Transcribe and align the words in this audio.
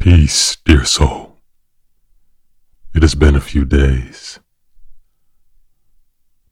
Peace, 0.00 0.56
dear 0.64 0.86
soul. 0.86 1.36
It 2.94 3.02
has 3.02 3.14
been 3.14 3.36
a 3.36 3.40
few 3.40 3.66
days. 3.66 4.40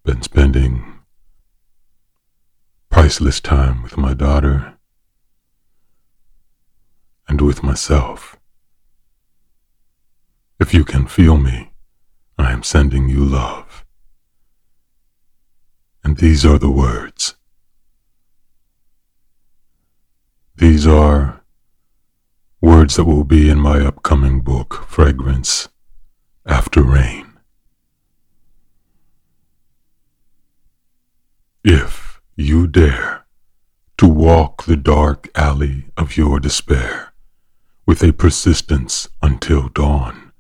Been 0.05 0.21
spending 0.21 1.01
priceless 2.91 3.41
time 3.41 3.83
with 3.83 3.97
my 3.97 4.13
daughter 4.13 4.75
and 7.27 7.41
with 7.41 7.63
myself. 7.63 8.37
If 10.61 10.75
you 10.75 10.85
can 10.85 11.07
feel 11.07 11.39
me, 11.39 11.71
I 12.37 12.53
am 12.53 12.63
sending 12.63 13.09
you 13.09 13.25
love. 13.25 13.87
And 16.05 16.19
these 16.19 16.45
are 16.45 16.59
the 16.59 16.71
words. 16.71 17.35
These 20.55 20.87
are 20.87 21.38
Words 22.61 22.97
that 22.97 23.05
will 23.05 23.23
be 23.23 23.49
in 23.49 23.61
my 23.61 23.79
upcoming 23.87 24.41
book, 24.41 24.85
Fragrance 24.89 25.69
After 26.45 26.83
Rain. 26.83 27.35
If 31.63 32.21
you 32.35 32.67
dare 32.67 33.27
to 33.99 34.09
walk 34.09 34.65
the 34.65 34.77
dark 34.77 35.29
alley 35.37 35.93
of 35.97 36.17
your 36.17 36.41
despair 36.41 37.13
with 37.87 38.03
a 38.03 38.13
persistence 38.13 39.09
until 39.23 39.69
dawn, 39.69 40.33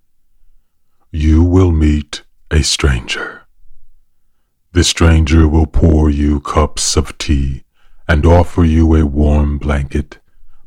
you 1.12 1.44
will 1.44 1.70
meet 1.70 2.24
a 2.50 2.64
stranger. 2.64 3.42
The 4.72 4.82
stranger 4.82 5.46
will 5.46 5.66
pour 5.66 6.10
you 6.10 6.40
cups 6.40 6.96
of 6.96 7.16
tea 7.16 7.62
and 8.08 8.26
offer 8.26 8.64
you 8.64 8.96
a 8.96 9.06
warm 9.06 9.58
blanket 9.58 10.18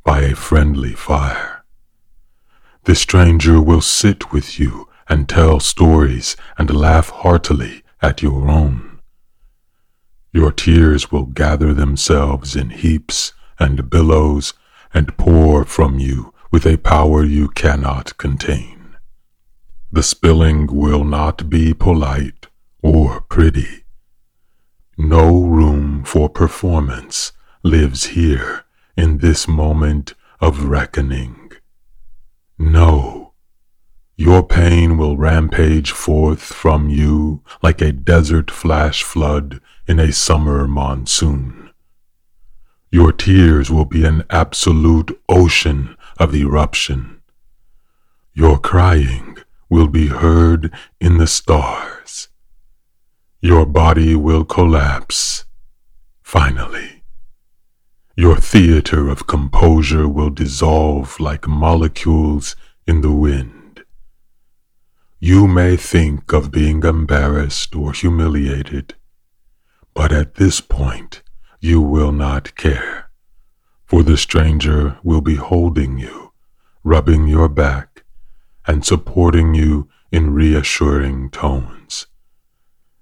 by 0.04 0.22
a 0.22 0.36
friendly 0.36 0.94
fire. 0.94 1.64
The 2.86 2.96
stranger 2.96 3.62
will 3.62 3.82
sit 3.82 4.32
with 4.32 4.60
you 4.60 4.90
and 5.08 5.30
tell 5.30 5.60
stories 5.60 6.36
and 6.58 6.74
laugh 6.74 7.10
heartily 7.10 7.84
at 8.02 8.22
your 8.22 8.50
own. 8.50 9.00
Your 10.34 10.52
tears 10.52 11.12
will 11.12 11.26
gather 11.26 11.74
themselves 11.74 12.56
in 12.56 12.70
heaps 12.70 13.34
and 13.60 13.90
billows 13.90 14.54
and 14.94 15.16
pour 15.18 15.66
from 15.66 16.00
you 16.00 16.34
with 16.52 16.66
a 16.66 16.78
power 16.78 17.24
you 17.24 17.50
cannot 17.50 18.18
contain. 18.18 18.96
The 19.92 20.04
spilling 20.04 20.68
will 20.68 21.04
not 21.04 21.50
be 21.50 21.74
polite 21.74 22.48
or 22.82 23.22
pretty. 23.22 23.84
No 24.98 25.44
room 25.44 26.04
for 26.04 26.30
performance 26.30 27.34
lives 27.64 28.06
here 28.08 28.66
in 28.96 29.20
this 29.20 29.48
moment 29.48 30.14
of 30.40 30.66
reckoning. 30.66 31.52
No, 32.58 33.34
your 34.16 34.44
pain 34.44 34.98
will 34.98 35.18
rampage 35.18 35.92
forth 35.92 36.42
from 36.44 36.90
you 36.90 37.44
like 37.64 37.82
a 37.82 37.92
desert 37.92 38.52
flash 38.52 39.04
flood 39.04 39.60
in 39.88 40.00
a 40.00 40.12
summer 40.12 40.68
monsoon. 40.68 41.72
Your 42.92 43.14
tears 43.14 43.72
will 43.72 43.86
be 43.86 44.06
an 44.06 44.26
absolute 44.30 45.20
ocean 45.30 45.96
of 46.20 46.36
eruption. 46.36 47.22
Your 48.34 48.60
crying 48.60 49.38
will 49.70 49.88
be 49.88 50.08
heard 50.08 50.72
in 51.00 51.18
the 51.18 51.28
stars. 51.28 52.28
Your 53.40 53.66
body 53.66 54.16
will 54.16 54.44
collapse, 54.46 55.46
finally. 56.22 57.01
Your 58.22 58.36
theater 58.36 59.10
of 59.10 59.26
composure 59.26 60.08
will 60.08 60.30
dissolve 60.30 61.20
like 61.20 61.48
molecules 61.48 62.56
in 62.86 63.02
the 63.02 63.12
wind. 63.12 63.84
You 65.20 65.48
may 65.48 65.76
think 65.76 66.32
of 66.32 66.52
being 66.52 66.84
embarrassed 66.84 67.76
or 67.76 67.94
humiliated, 67.94 68.94
but 69.96 70.12
at 70.12 70.36
this 70.36 70.62
point 70.62 71.24
you 71.60 71.82
will 71.82 72.12
not 72.12 72.54
care, 72.54 73.10
for 73.86 74.04
the 74.04 74.18
stranger 74.18 75.00
will 75.02 75.22
be 75.22 75.38
holding 75.38 75.98
you, 75.98 76.32
rubbing 76.84 77.28
your 77.28 77.50
back, 77.50 78.04
and 78.68 78.86
supporting 78.86 79.56
you 79.56 79.90
in 80.12 80.32
reassuring 80.32 81.32
tones. 81.32 82.06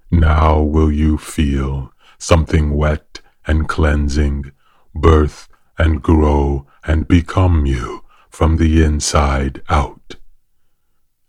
Now 0.10 0.62
will 0.62 0.94
you 0.94 1.18
feel 1.18 1.92
something 2.18 2.72
wet 2.74 3.20
and 3.46 3.68
cleansing 3.68 4.54
birth 5.02 5.48
and 5.78 6.02
grow 6.02 6.68
and 6.86 7.08
become 7.08 7.66
you 7.66 8.04
from 8.30 8.58
the 8.58 8.84
inside 8.84 9.62
out. 9.70 10.16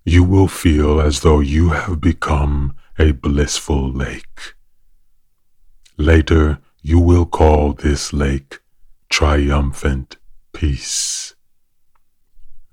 You 0.04 0.24
will 0.24 0.48
feel 0.48 1.00
as 1.00 1.20
though 1.20 1.40
you 1.40 1.70
have 1.70 2.00
become 2.00 2.74
a 2.98 3.12
blissful 3.12 3.90
lake. 3.90 4.54
Later, 5.96 6.58
you 6.82 6.98
will 6.98 7.26
call 7.26 7.72
this 7.74 8.12
lake 8.12 8.60
triumphant 9.08 10.16
peace. 10.52 11.34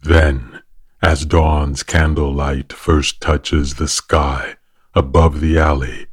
Then, 0.01 0.61
as 1.01 1.25
dawn's 1.25 1.83
candlelight 1.83 2.71
first 2.73 3.21
touches 3.21 3.75
the 3.75 3.87
sky 3.87 4.55
above 4.95 5.41
the 5.41 5.57
alley 5.59 6.07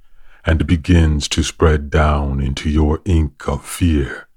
and 0.44 0.66
begins 0.66 1.28
to 1.28 1.42
spread 1.42 1.90
down 1.90 2.40
into 2.40 2.68
your 2.68 3.00
ink 3.04 3.48
of 3.48 3.64
fear, 3.64 4.28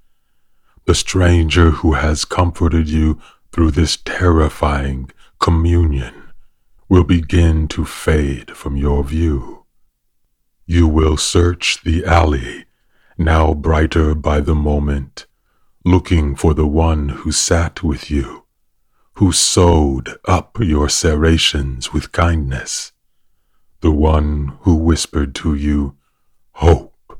the 0.88 0.96
stranger 0.96 1.72
who 1.72 1.94
has 1.94 2.24
comforted 2.24 2.88
you 2.88 3.20
through 3.52 3.70
this 3.72 3.98
terrifying 3.98 5.12
communion 5.38 6.14
will 6.88 7.04
begin 7.04 7.68
to 7.68 7.84
fade 7.84 8.56
from 8.56 8.78
your 8.78 9.04
view. 9.04 9.66
You 10.66 10.88
will 10.88 11.18
search 11.18 11.82
the 11.84 12.06
alley, 12.06 12.66
now 13.18 13.54
brighter 13.54 14.16
by 14.16 14.40
the 14.40 14.56
moment, 14.56 15.26
looking 15.84 16.38
for 16.38 16.54
the 16.54 16.68
one 16.68 17.10
who 17.10 17.34
sat 17.34 17.84
with 17.84 18.10
you, 18.10 18.46
who 19.16 19.34
sewed 19.34 20.18
up 20.26 20.58
your 20.62 20.88
serrations 20.88 21.92
with 21.92 22.14
kindness, 22.14 22.94
the 23.82 23.92
one 23.92 24.58
who 24.62 24.76
whispered 24.76 25.36
to 25.36 25.54
you 25.54 25.98
hope 26.54 27.20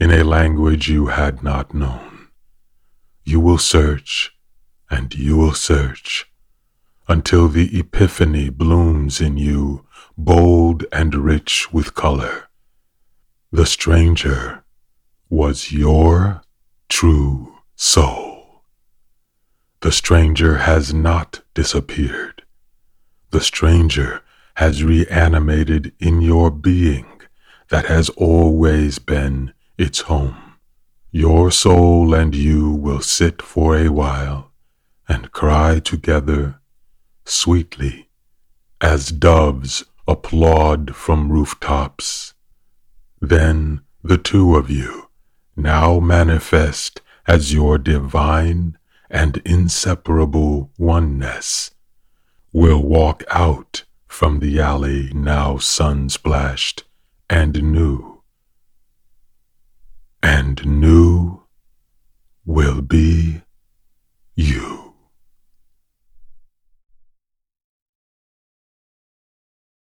in 0.00 0.10
a 0.10 0.24
language 0.24 0.88
you 0.88 1.06
had 1.06 1.44
not 1.44 1.72
known. 1.72 2.07
You 3.28 3.40
will 3.40 3.58
search 3.58 4.34
and 4.88 5.14
you 5.14 5.36
will 5.36 5.52
search 5.52 6.32
until 7.08 7.46
the 7.48 7.78
epiphany 7.78 8.48
blooms 8.48 9.20
in 9.20 9.36
you, 9.36 9.84
bold 10.16 10.86
and 10.90 11.14
rich 11.14 11.70
with 11.70 11.94
color. 11.94 12.48
The 13.52 13.66
stranger 13.66 14.64
was 15.28 15.72
your 15.72 16.40
true 16.88 17.58
soul. 17.76 18.62
The 19.80 19.92
stranger 19.92 20.60
has 20.60 20.94
not 20.94 21.42
disappeared. 21.52 22.40
The 23.30 23.42
stranger 23.42 24.22
has 24.54 24.82
reanimated 24.82 25.92
in 26.00 26.22
your 26.22 26.50
being 26.50 27.20
that 27.68 27.84
has 27.88 28.08
always 28.16 28.98
been 28.98 29.52
its 29.76 30.00
home. 30.00 30.47
Your 31.10 31.50
soul 31.50 32.12
and 32.12 32.34
you 32.34 32.70
will 32.70 33.00
sit 33.00 33.40
for 33.40 33.74
a 33.76 33.88
while 33.88 34.52
and 35.08 35.32
cry 35.32 35.78
together 35.78 36.60
sweetly 37.24 38.10
as 38.82 39.08
doves 39.08 39.84
applaud 40.06 40.94
from 40.94 41.32
rooftops. 41.32 42.34
Then 43.22 43.80
the 44.04 44.18
two 44.18 44.54
of 44.54 44.68
you, 44.68 45.08
now 45.56 45.98
manifest 45.98 47.00
as 47.26 47.54
your 47.54 47.78
divine 47.78 48.76
and 49.10 49.38
inseparable 49.46 50.70
oneness, 50.76 51.70
will 52.52 52.82
walk 52.82 53.24
out 53.30 53.84
from 54.06 54.40
the 54.40 54.60
alley 54.60 55.10
now 55.14 55.56
sun 55.56 56.10
splashed 56.10 56.84
and 57.30 57.62
new 57.62 58.17
and 60.22 60.64
new. 60.66 61.37